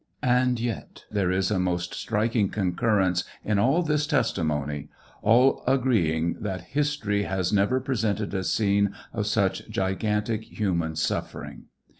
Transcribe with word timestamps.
And 0.23 0.59
yet 0.59 1.03
there 1.11 1.29
is 1.29 1.51
a 1.51 1.59
most 1.59 1.93
striking 1.93 2.49
concurrence 2.49 3.23
in 3.45 3.59
all 3.59 3.83
this 3.83 4.07
testimony 4.07 4.89
all 5.21 5.63
agreeing 5.67 6.37
that 6.39 6.61
history 6.73 7.21
has 7.21 7.53
never 7.53 7.79
presented 7.79 8.33
a 8.33 8.43
scene 8.43 8.95
of 9.13 9.27
such 9.27 9.69
gigantic 9.69 10.43
human 10.57 10.95
suffering. 10.95 11.65